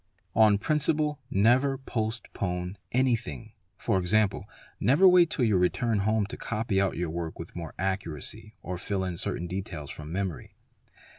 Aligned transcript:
On 0.33 0.57
principle, 0.57 1.19
never 1.29 1.77
postpone 1.77 2.79
anything, 2.91 3.51
e.g., 3.87 4.29
never 4.79 5.07
wait 5.07 5.29
till 5.29 5.45
your 5.45 5.59
return 5.59 5.99
home 5.99 6.25
to 6.25 6.37
copy 6.37 6.81
out 6.81 6.97
your 6.97 7.11
work 7.11 7.37
with 7.37 7.55
more 7.55 7.75
accuracy 7.77 8.55
or 8.63 8.79
fill 8.79 9.03
in 9.03 9.15
cata 9.15 9.45
details 9.45 9.91
from 9.91 10.11
memory. 10.11 10.55